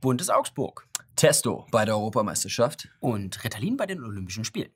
Buntes 0.00 0.30
Augsburg. 0.30 0.86
Testo 1.14 1.66
bei 1.70 1.84
der 1.84 1.94
Europameisterschaft. 1.94 2.88
Und 3.00 3.44
Ritalin 3.44 3.76
bei 3.76 3.84
den 3.84 4.02
Olympischen 4.02 4.44
Spielen. 4.44 4.70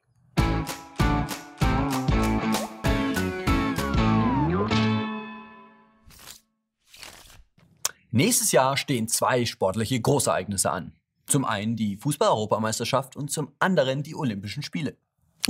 Nächstes 8.10 8.52
Jahr 8.52 8.76
stehen 8.76 9.08
zwei 9.08 9.44
sportliche 9.44 10.00
Großereignisse 10.00 10.70
an. 10.70 10.92
Zum 11.26 11.44
einen 11.44 11.74
die 11.74 11.96
Fußball-Europameisterschaft 11.96 13.16
und 13.16 13.32
zum 13.32 13.52
anderen 13.58 14.02
die 14.02 14.14
Olympischen 14.14 14.62
Spiele. 14.62 14.98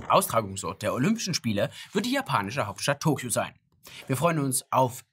Austragungsort 0.08 0.82
der 0.82 0.94
Olympischen 0.94 1.34
Spiele 1.34 1.70
wird 1.92 2.06
die 2.06 2.12
japanische 2.12 2.66
Hauptstadt 2.66 3.00
Tokio 3.00 3.28
sein. 3.28 3.52
Wir 4.06 4.16
freuen 4.16 4.38
uns 4.38 4.64
auf 4.72 5.04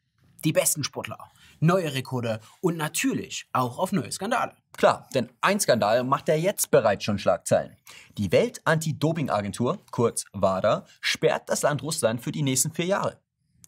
die 0.43 0.53
besten 0.53 0.83
Sportler, 0.83 1.17
neue 1.61 1.93
Rekorde 1.93 2.41
und 2.59 2.75
natürlich 2.75 3.47
auch 3.53 3.79
auf 3.79 3.91
neue 3.91 4.11
Skandale. 4.11 4.53
Klar, 4.77 5.07
denn 5.13 5.29
ein 5.41 5.59
Skandal 5.59 6.03
macht 6.03 6.27
ja 6.27 6.35
jetzt 6.35 6.71
bereits 6.71 7.03
schon 7.03 7.19
Schlagzeilen. 7.19 7.77
Die 8.17 8.31
Welt-Anti-Doping-Agentur, 8.31 9.79
kurz 9.91 10.25
WADA, 10.33 10.85
sperrt 10.99 11.49
das 11.49 11.61
Land 11.61 11.83
Russland 11.83 12.21
für 12.21 12.31
die 12.31 12.43
nächsten 12.43 12.73
vier 12.73 12.85
Jahre. 12.85 13.19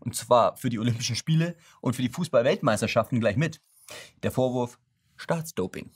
Und 0.01 0.15
zwar 0.15 0.57
für 0.57 0.69
die 0.69 0.79
Olympischen 0.79 1.15
Spiele 1.15 1.55
und 1.79 1.95
für 1.95 2.01
die 2.01 2.09
Fußball-Weltmeisterschaften 2.09 3.19
gleich 3.19 3.37
mit. 3.37 3.61
Der 4.23 4.31
Vorwurf 4.31 4.79
Staatsdoping. 5.15 5.91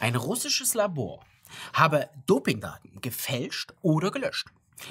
Ein 0.00 0.16
russisches 0.16 0.74
Labor 0.74 1.24
habe 1.72 2.08
Dopingdaten 2.26 3.00
gefälscht 3.00 3.74
oder 3.82 4.10
gelöscht. 4.10 4.48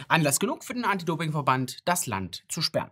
Anlass 0.08 0.39
genug 0.39 0.63
für 0.63 0.73
den 0.73 0.85
Anti-Doping-Verband, 0.85 1.80
das 1.85 2.05
Land 2.05 2.45
zu 2.47 2.61
sperren. 2.61 2.91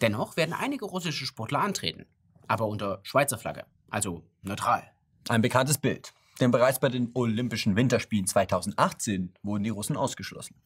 Dennoch 0.00 0.36
werden 0.36 0.54
einige 0.54 0.84
russische 0.84 1.26
Sportler 1.26 1.60
antreten, 1.60 2.06
aber 2.50 2.66
unter 2.66 2.98
Schweizer 3.04 3.38
Flagge, 3.38 3.64
also 3.90 4.24
neutral. 4.42 4.82
Ein 5.28 5.40
bekanntes 5.40 5.78
Bild. 5.78 6.12
Denn 6.40 6.50
bereits 6.50 6.80
bei 6.80 6.88
den 6.88 7.10
Olympischen 7.14 7.76
Winterspielen 7.76 8.26
2018 8.26 9.32
wurden 9.44 9.62
die 9.62 9.70
Russen 9.70 9.96
ausgeschlossen. 9.96 10.56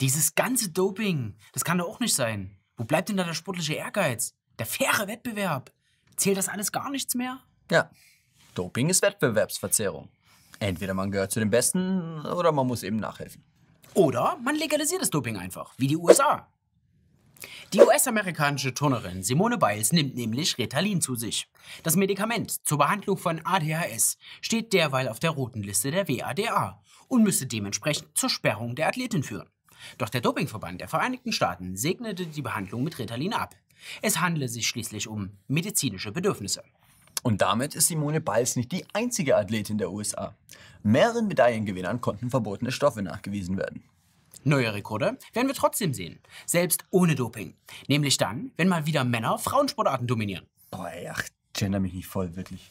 Dieses 0.00 0.36
ganze 0.36 0.70
Doping, 0.70 1.34
das 1.52 1.64
kann 1.64 1.78
doch 1.78 1.88
auch 1.88 1.98
nicht 1.98 2.14
sein. 2.14 2.56
Wo 2.76 2.84
bleibt 2.84 3.08
denn 3.08 3.16
da 3.16 3.24
der 3.24 3.34
sportliche 3.34 3.74
Ehrgeiz? 3.74 4.36
Der 4.60 4.66
faire 4.66 5.08
Wettbewerb? 5.08 5.72
Zählt 6.14 6.36
das 6.36 6.48
alles 6.48 6.70
gar 6.70 6.90
nichts 6.90 7.16
mehr? 7.16 7.40
Ja, 7.72 7.90
Doping 8.54 8.88
ist 8.88 9.02
Wettbewerbsverzerrung. 9.02 10.10
Entweder 10.60 10.94
man 10.94 11.10
gehört 11.10 11.32
zu 11.32 11.40
den 11.40 11.50
Besten 11.50 12.24
oder 12.24 12.52
man 12.52 12.68
muss 12.68 12.84
eben 12.84 12.98
nachhelfen. 12.98 13.42
Oder 13.94 14.36
man 14.44 14.54
legalisiert 14.54 15.02
das 15.02 15.10
Doping 15.10 15.36
einfach, 15.36 15.74
wie 15.76 15.88
die 15.88 15.96
USA. 15.96 16.51
Die 17.72 17.80
US-amerikanische 17.80 18.74
Turnerin 18.74 19.22
Simone 19.22 19.58
Biles 19.58 19.92
nimmt 19.92 20.14
nämlich 20.14 20.58
Ritalin 20.58 21.00
zu 21.00 21.14
sich. 21.14 21.48
Das 21.82 21.96
Medikament 21.96 22.66
zur 22.66 22.78
Behandlung 22.78 23.16
von 23.16 23.40
ADHS 23.44 24.18
steht 24.40 24.72
derweil 24.72 25.08
auf 25.08 25.20
der 25.20 25.30
roten 25.30 25.62
Liste 25.62 25.90
der 25.90 26.08
WADA 26.08 26.82
und 27.08 27.22
müsste 27.22 27.46
dementsprechend 27.46 28.16
zur 28.16 28.30
Sperrung 28.30 28.74
der 28.74 28.88
Athletin 28.88 29.22
führen. 29.22 29.48
Doch 29.98 30.08
der 30.08 30.20
Dopingverband 30.20 30.80
der 30.80 30.88
Vereinigten 30.88 31.32
Staaten 31.32 31.76
segnete 31.76 32.26
die 32.26 32.42
Behandlung 32.42 32.84
mit 32.84 32.98
Ritalin 32.98 33.32
ab. 33.32 33.54
Es 34.00 34.20
handele 34.20 34.48
sich 34.48 34.68
schließlich 34.68 35.08
um 35.08 35.30
medizinische 35.48 36.12
Bedürfnisse. 36.12 36.62
Und 37.22 37.40
damit 37.40 37.74
ist 37.74 37.88
Simone 37.88 38.20
Biles 38.20 38.56
nicht 38.56 38.72
die 38.72 38.84
einzige 38.92 39.36
Athletin 39.36 39.78
der 39.78 39.92
USA. 39.92 40.34
Mehreren 40.82 41.28
Medaillengewinnern 41.28 42.00
konnten 42.00 42.30
verbotene 42.30 42.72
Stoffe 42.72 43.02
nachgewiesen 43.02 43.56
werden. 43.56 43.84
Neue 44.44 44.74
Rekorde 44.74 45.18
werden 45.32 45.46
wir 45.46 45.54
trotzdem 45.54 45.94
sehen, 45.94 46.20
selbst 46.46 46.84
ohne 46.90 47.14
Doping. 47.14 47.56
Nämlich 47.86 48.16
dann, 48.16 48.52
wenn 48.56 48.68
mal 48.68 48.86
wieder 48.86 49.04
Männer 49.04 49.38
Frauensportarten 49.38 50.06
dominieren. 50.06 50.46
Boah, 50.70 50.90
ey, 50.90 51.08
ach, 51.08 51.22
gender 51.52 51.80
mich 51.80 51.92
nicht 51.92 52.06
voll, 52.06 52.34
wirklich. 52.34 52.70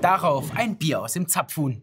Darauf 0.00 0.54
ein 0.56 0.76
Bier 0.76 1.00
aus 1.00 1.12
dem 1.12 1.28
Zapfhuhn. 1.28 1.82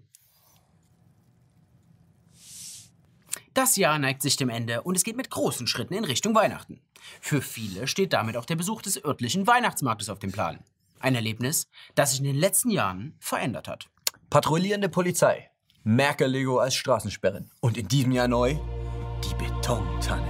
Das 3.54 3.76
Jahr 3.76 4.00
neigt 4.00 4.22
sich 4.22 4.38
dem 4.38 4.50
Ende 4.50 4.82
und 4.82 4.96
es 4.96 5.04
geht 5.04 5.18
mit 5.18 5.30
großen 5.30 5.68
Schritten 5.68 5.94
in 5.94 6.06
Richtung 6.06 6.34
Weihnachten. 6.34 6.82
Für 7.20 7.42
viele 7.42 7.88
steht 7.88 8.14
damit 8.14 8.38
auch 8.38 8.46
der 8.46 8.56
Besuch 8.56 8.82
des 8.82 9.04
örtlichen 9.04 9.46
Weihnachtsmarktes 9.46 10.10
auf 10.10 10.20
dem 10.20 10.32
Plan. 10.32 10.64
Ein 11.00 11.16
Erlebnis, 11.16 11.68
das 11.96 12.12
sich 12.12 12.20
in 12.20 12.26
den 12.26 12.36
letzten 12.36 12.70
Jahren 12.70 13.16
verändert 13.20 13.68
hat. 13.68 13.90
Patrouillierende 14.30 14.88
Polizei, 14.88 15.51
Merkel-Lego 15.84 16.60
als 16.60 16.76
Straßensperren 16.76 17.50
und 17.60 17.76
in 17.76 17.88
diesem 17.88 18.12
Jahr 18.12 18.28
neu 18.28 18.56
die 19.24 19.34
Betontanne. 19.34 20.28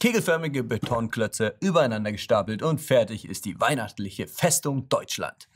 Kegelförmige 0.00 0.64
Betonklötze 0.64 1.54
übereinander 1.60 2.12
gestapelt 2.12 2.62
und 2.62 2.80
fertig 2.80 3.28
ist 3.28 3.44
die 3.44 3.60
weihnachtliche 3.60 4.26
Festung 4.26 4.88
Deutschland. 4.88 5.50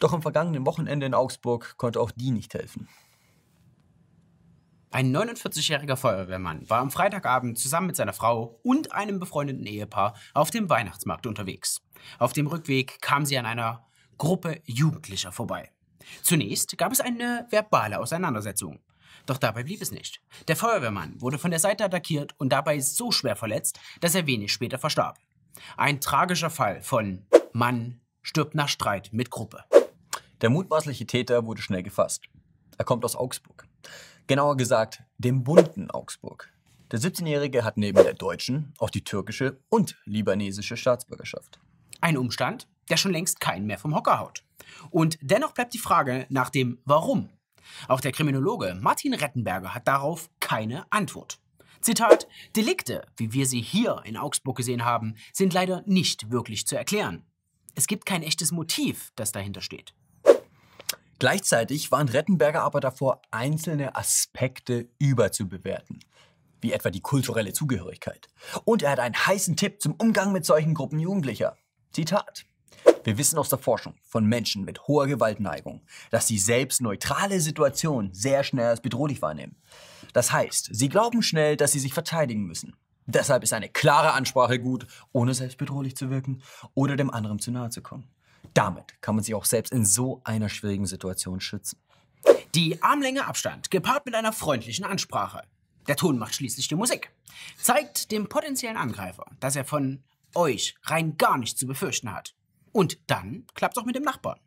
Doch 0.00 0.12
am 0.12 0.22
vergangenen 0.22 0.66
Wochenende 0.66 1.06
in 1.06 1.14
Augsburg 1.14 1.76
konnte 1.76 2.00
auch 2.00 2.10
die 2.10 2.32
nicht 2.32 2.52
helfen. 2.52 2.88
Ein 4.90 5.14
49-jähriger 5.16 5.94
Feuerwehrmann 5.94 6.68
war 6.68 6.80
am 6.80 6.90
Freitagabend 6.90 7.60
zusammen 7.60 7.86
mit 7.86 7.96
seiner 7.96 8.12
Frau 8.12 8.58
und 8.64 8.92
einem 8.92 9.20
befreundeten 9.20 9.66
Ehepaar 9.66 10.16
auf 10.34 10.50
dem 10.50 10.68
Weihnachtsmarkt 10.68 11.28
unterwegs. 11.28 11.80
Auf 12.18 12.32
dem 12.32 12.48
Rückweg 12.48 13.00
kam 13.00 13.24
sie 13.24 13.38
an 13.38 13.46
einer 13.46 13.86
Gruppe 14.18 14.60
Jugendlicher 14.64 15.30
vorbei. 15.30 15.70
Zunächst 16.22 16.76
gab 16.78 16.92
es 16.92 17.00
eine 17.00 17.46
verbale 17.50 17.98
Auseinandersetzung. 17.98 18.80
Doch 19.26 19.38
dabei 19.38 19.62
blieb 19.62 19.82
es 19.82 19.92
nicht. 19.92 20.20
Der 20.48 20.56
Feuerwehrmann 20.56 21.20
wurde 21.20 21.38
von 21.38 21.50
der 21.50 21.60
Seite 21.60 21.84
attackiert 21.84 22.34
und 22.38 22.50
dabei 22.50 22.80
so 22.80 23.12
schwer 23.12 23.36
verletzt, 23.36 23.78
dass 24.00 24.14
er 24.14 24.26
wenig 24.26 24.52
später 24.52 24.78
verstarb. 24.78 25.18
Ein 25.76 26.00
tragischer 26.00 26.50
Fall 26.50 26.82
von 26.82 27.26
Mann 27.52 28.00
stirbt 28.22 28.54
nach 28.54 28.68
Streit 28.68 29.10
mit 29.12 29.30
Gruppe. 29.30 29.64
Der 30.40 30.50
mutmaßliche 30.50 31.06
Täter 31.06 31.44
wurde 31.44 31.62
schnell 31.62 31.82
gefasst. 31.82 32.24
Er 32.78 32.84
kommt 32.84 33.04
aus 33.04 33.16
Augsburg. 33.16 33.66
Genauer 34.26 34.56
gesagt, 34.56 35.02
dem 35.18 35.44
bunten 35.44 35.90
Augsburg. 35.90 36.50
Der 36.92 36.98
17-Jährige 36.98 37.62
hat 37.62 37.76
neben 37.76 38.02
der 38.02 38.14
deutschen 38.14 38.72
auch 38.78 38.90
die 38.90 39.04
türkische 39.04 39.60
und 39.68 39.96
libanesische 40.04 40.76
Staatsbürgerschaft. 40.76 41.60
Ein 42.00 42.16
Umstand, 42.16 42.68
der 42.88 42.96
schon 42.96 43.12
längst 43.12 43.40
keinen 43.40 43.66
mehr 43.66 43.78
vom 43.78 43.94
Hocker 43.94 44.18
haut. 44.18 44.44
Und 44.90 45.18
dennoch 45.20 45.52
bleibt 45.52 45.74
die 45.74 45.78
Frage 45.78 46.26
nach 46.28 46.50
dem 46.50 46.78
Warum. 46.84 47.30
Auch 47.88 48.00
der 48.00 48.12
Kriminologe 48.12 48.76
Martin 48.80 49.14
Rettenberger 49.14 49.74
hat 49.74 49.86
darauf 49.86 50.30
keine 50.40 50.90
Antwort. 50.90 51.40
Zitat, 51.80 52.28
Delikte, 52.56 53.06
wie 53.16 53.32
wir 53.32 53.46
sie 53.46 53.62
hier 53.62 54.02
in 54.04 54.16
Augsburg 54.16 54.56
gesehen 54.56 54.84
haben, 54.84 55.14
sind 55.32 55.54
leider 55.54 55.82
nicht 55.86 56.30
wirklich 56.30 56.66
zu 56.66 56.76
erklären. 56.76 57.24
Es 57.74 57.86
gibt 57.86 58.04
kein 58.04 58.22
echtes 58.22 58.52
Motiv, 58.52 59.12
das 59.16 59.32
dahinter 59.32 59.62
steht. 59.62 59.94
Gleichzeitig 61.18 61.90
warnt 61.92 62.12
Rettenberger 62.12 62.62
aber 62.62 62.80
davor, 62.80 63.22
einzelne 63.30 63.94
Aspekte 63.94 64.88
überzubewerten, 64.98 66.00
wie 66.60 66.72
etwa 66.72 66.90
die 66.90 67.02
kulturelle 67.02 67.52
Zugehörigkeit. 67.52 68.28
Und 68.64 68.82
er 68.82 68.92
hat 68.92 69.00
einen 69.00 69.14
heißen 69.14 69.56
Tipp 69.56 69.80
zum 69.80 69.94
Umgang 69.94 70.32
mit 70.32 70.44
solchen 70.44 70.74
Gruppen 70.74 70.98
Jugendlicher. 70.98 71.56
Zitat. 71.92 72.44
Wir 73.04 73.18
wissen 73.18 73.38
aus 73.38 73.48
der 73.48 73.58
Forschung 73.58 73.94
von 74.02 74.24
Menschen 74.26 74.64
mit 74.64 74.86
hoher 74.86 75.06
Gewaltneigung, 75.06 75.82
dass 76.10 76.26
sie 76.26 76.38
selbst 76.38 76.80
neutrale 76.80 77.40
Situationen 77.40 78.14
sehr 78.14 78.44
schnell 78.44 78.66
als 78.66 78.80
bedrohlich 78.80 79.22
wahrnehmen. 79.22 79.56
Das 80.12 80.32
heißt, 80.32 80.70
sie 80.72 80.88
glauben 80.88 81.22
schnell, 81.22 81.56
dass 81.56 81.72
sie 81.72 81.78
sich 81.78 81.94
verteidigen 81.94 82.44
müssen. 82.44 82.76
Deshalb 83.06 83.42
ist 83.42 83.52
eine 83.52 83.68
klare 83.68 84.12
Ansprache 84.12 84.60
gut, 84.60 84.86
ohne 85.12 85.34
selbst 85.34 85.58
bedrohlich 85.58 85.96
zu 85.96 86.10
wirken 86.10 86.42
oder 86.74 86.96
dem 86.96 87.10
anderen 87.10 87.38
zu 87.38 87.50
nahe 87.50 87.70
zu 87.70 87.82
kommen. 87.82 88.08
Damit 88.54 89.00
kann 89.00 89.16
man 89.16 89.24
sich 89.24 89.34
auch 89.34 89.44
selbst 89.44 89.72
in 89.72 89.84
so 89.84 90.20
einer 90.24 90.48
schwierigen 90.48 90.86
Situation 90.86 91.40
schützen. 91.40 91.78
Die 92.54 92.82
Armlänge 92.82 93.26
Abstand, 93.26 93.70
gepaart 93.70 94.06
mit 94.06 94.14
einer 94.14 94.32
freundlichen 94.32 94.84
Ansprache. 94.84 95.42
Der 95.88 95.96
Ton 95.96 96.18
macht 96.18 96.34
schließlich 96.34 96.68
die 96.68 96.74
Musik. 96.74 97.10
Zeigt 97.56 98.12
dem 98.12 98.28
potenziellen 98.28 98.76
Angreifer, 98.76 99.26
dass 99.40 99.56
er 99.56 99.64
von 99.64 100.02
euch 100.34 100.74
rein 100.84 101.16
gar 101.16 101.38
nichts 101.38 101.58
zu 101.58 101.66
befürchten 101.66 102.12
hat. 102.12 102.34
Und 102.72 102.98
dann 103.10 103.44
klappt 103.54 103.76
es 103.76 103.82
auch 103.82 103.86
mit 103.86 103.96
dem 103.96 104.04
Nachbarn. 104.04 104.38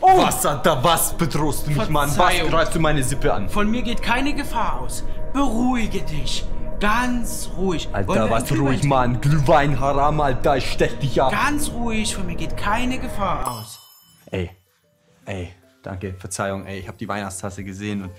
Oh! 0.00 0.18
Was, 0.18 0.44
Alter, 0.44 0.82
was 0.82 1.16
bedrohst 1.16 1.66
du 1.66 1.70
mich, 1.70 1.88
Mann? 1.88 2.10
Was 2.16 2.38
greifst 2.48 2.74
du 2.74 2.80
meine 2.80 3.04
Sippe 3.04 3.32
an? 3.32 3.48
Von 3.48 3.70
mir 3.70 3.82
geht 3.82 4.02
keine 4.02 4.34
Gefahr 4.34 4.80
aus. 4.80 5.04
Beruhige 5.32 6.02
dich. 6.02 6.44
Ganz 6.80 7.48
ruhig. 7.56 7.88
Alter, 7.92 8.28
was 8.28 8.50
ruhig, 8.50 8.82
Mann. 8.82 9.20
Glühwein, 9.20 9.78
Haram, 9.78 10.20
Alter, 10.20 10.56
ich 10.56 10.72
stech 10.72 10.98
dich 10.98 11.22
ab. 11.22 11.30
Ganz 11.30 11.70
ruhig, 11.70 12.16
von 12.16 12.26
mir 12.26 12.34
geht 12.34 12.56
keine 12.56 12.98
Gefahr 12.98 13.48
aus. 13.48 13.78
Ey, 14.32 14.50
ey, 15.24 15.54
danke, 15.84 16.14
Verzeihung, 16.14 16.66
ey, 16.66 16.80
ich 16.80 16.88
hab 16.88 16.98
die 16.98 17.06
Weihnachtstasse 17.06 17.62
gesehen 17.62 18.02
und 18.02 18.10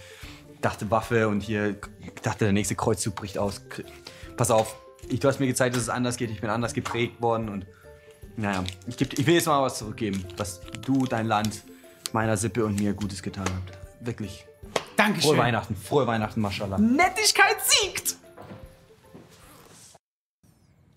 dachte 0.63 0.89
Waffe 0.89 1.27
und 1.27 1.41
hier 1.41 1.75
dachte, 2.23 2.45
der 2.45 2.53
nächste 2.53 2.75
Kreuzzug 2.75 3.15
bricht 3.15 3.37
aus. 3.37 3.61
Pass 4.37 4.49
auf, 4.49 4.75
ich, 5.09 5.19
du 5.19 5.27
hast 5.27 5.39
mir 5.39 5.47
gezeigt, 5.47 5.75
dass 5.75 5.83
es 5.83 5.89
anders 5.89 6.17
geht, 6.17 6.31
ich 6.31 6.41
bin 6.41 6.49
anders 6.49 6.73
geprägt 6.73 7.21
worden 7.21 7.49
und 7.49 7.65
naja, 8.35 8.63
ich, 8.87 8.97
geb, 8.97 9.13
ich 9.13 9.27
will 9.27 9.35
jetzt 9.35 9.45
mal 9.45 9.61
was 9.61 9.77
zurückgeben, 9.77 10.25
was 10.37 10.61
du, 10.81 11.05
dein 11.05 11.27
Land, 11.27 11.63
meiner 12.13 12.35
Sippe 12.37 12.65
und 12.65 12.79
mir 12.79 12.93
Gutes 12.93 13.21
getan 13.21 13.45
habt. 13.45 13.77
Wirklich. 14.05 14.45
Dankeschön. 14.95 15.31
Frohe 15.31 15.37
Weihnachten, 15.37 15.75
frohe 15.75 16.07
Weihnachten, 16.07 16.41
Mashallah. 16.41 16.77
Nettigkeit 16.77 17.57
siegt. 17.63 18.15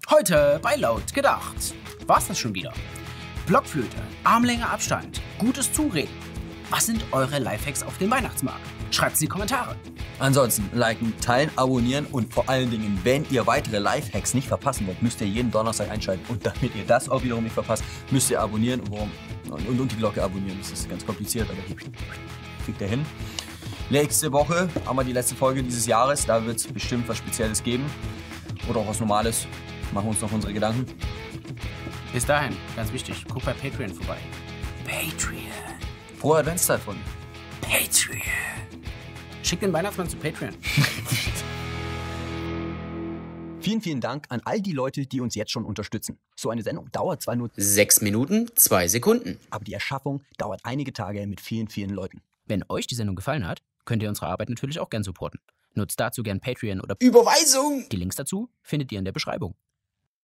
Heute 0.09 0.61
bei 0.63 0.77
Laut 0.77 1.13
gedacht. 1.13 1.75
War's 2.07 2.29
das 2.29 2.39
schon 2.39 2.55
wieder? 2.55 2.73
Blockflöte, 3.47 3.97
Armlänge 4.25 4.69
Abstand, 4.69 5.21
gutes 5.39 5.73
Zureden. 5.73 6.36
Was 6.69 6.87
sind 6.87 7.05
eure 7.13 7.39
Lifehacks 7.39 7.85
auf 7.85 7.97
dem 7.99 8.11
Weihnachtsmarkt? 8.11 8.61
Schreibt's 8.91 9.21
in 9.21 9.27
die 9.27 9.31
Kommentare. 9.31 9.77
Ansonsten 10.19 10.69
liken, 10.73 11.15
teilen, 11.21 11.51
abonnieren 11.55 12.07
und 12.07 12.33
vor 12.33 12.49
allen 12.49 12.71
Dingen, 12.71 12.99
wenn 13.05 13.25
ihr 13.31 13.47
weitere 13.47 13.79
Lifehacks 13.79 14.35
nicht 14.35 14.49
verpassen 14.49 14.87
wollt, 14.87 15.01
müsst 15.01 15.21
ihr 15.21 15.29
jeden 15.29 15.51
Donnerstag 15.51 15.91
einschalten. 15.91 16.25
Und 16.29 16.45
damit 16.45 16.75
ihr 16.75 16.85
das 16.85 17.09
auch 17.09 17.23
wiederum 17.23 17.45
nicht 17.45 17.53
verpasst, 17.53 17.85
müsst 18.11 18.31
ihr 18.31 18.41
abonnieren 18.41 18.81
und, 18.81 18.91
warum, 18.91 19.11
und, 19.51 19.81
und 19.81 19.93
die 19.93 19.97
Glocke 19.97 20.23
abonnieren. 20.23 20.59
Das 20.61 20.73
ist 20.73 20.89
ganz 20.89 21.07
kompliziert, 21.07 21.49
aber 21.49 21.59
kriegt 22.65 22.81
ihr 22.81 22.89
hin. 22.89 23.07
Nächste 23.89 24.33
Woche 24.33 24.69
haben 24.85 24.97
wir 24.97 25.05
die 25.05 25.13
letzte 25.13 25.37
Folge 25.37 25.63
dieses 25.63 25.87
Jahres. 25.87 26.27
Da 26.27 26.45
wird 26.45 26.57
es 26.57 26.67
bestimmt 26.67 27.09
was 27.09 27.19
Spezielles 27.19 27.63
geben. 27.63 27.85
Oder 28.69 28.81
auch 28.81 28.89
was 28.89 28.99
Normales. 28.99 29.47
Machen 29.93 30.07
wir 30.07 30.11
uns 30.11 30.21
noch 30.21 30.33
unsere 30.33 30.53
Gedanken. 30.53 30.85
Bis 32.13 32.27
dahin, 32.27 32.57
ganz 32.75 32.93
wichtig, 32.93 33.25
guck 33.33 33.45
bei 33.45 33.53
Patreon 33.53 33.95
vorbei. 33.95 34.17
Patreon. 34.85 35.66
Frohe 36.27 36.39
Adventszeit 36.39 36.81
von 36.81 36.97
Patreon. 37.61 38.21
Schick 39.45 39.61
den 39.61 39.73
Weihnachtsmann 39.73 40.09
zu 40.09 40.17
Patreon. 40.17 40.57
Vielen, 43.61 43.81
vielen 43.81 44.01
Dank 44.01 44.27
an 44.31 44.41
all 44.45 44.61
die 44.61 44.73
Leute, 44.73 45.07
die 45.07 45.21
uns 45.21 45.37
jetzt 45.37 45.53
schon 45.53 45.65
unterstützen. 45.65 46.19
So 46.35 46.51
eine 46.51 46.65
Sendung 46.65 46.91
dauert 46.91 47.23
zwar 47.23 47.37
nur, 47.37 47.51
Sechs 47.55 48.01
Minuten, 48.01 48.51
zwei 48.57 48.89
Sekunden. 48.89 49.39
aber 49.51 49.65
die 49.65 49.75
Erschaffung 49.75 50.25
dauert 50.37 50.63
einige 50.65 50.93
Tage 50.93 51.25
mit 51.29 51.41
vielen, 51.41 51.69
vielen 51.69 51.91
Leuten. 51.91 52.21
Wenn 52.45 52.65
euch 52.69 52.89
die 52.89 52.97
Sendung 52.97 53.15
gefallen 53.15 53.47
hat, 53.47 53.63
könnt 53.85 54.03
ihr 54.03 54.09
unsere 54.09 54.27
Arbeit 54.27 54.49
natürlich 54.49 54.81
auch 54.81 54.91
gern 54.91 55.05
supporten. 55.05 55.39
Nutzt 55.75 56.01
dazu 56.01 56.25
gern 56.25 56.41
Patreon 56.41 56.81
oder 56.81 56.97
Überweisung! 56.99 57.85
die 57.93 57.99
Links 57.99 58.17
dazu 58.17 58.51
findet 58.63 58.91
ihr 58.91 58.99
in 58.99 59.05
der 59.05 59.13
Beschreibung. 59.13 59.55